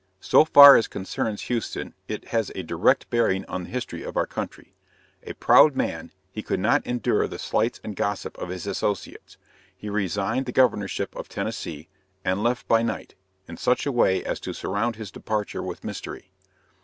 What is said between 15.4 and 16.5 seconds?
with mystery.